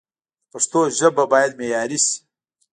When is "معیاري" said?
1.59-1.99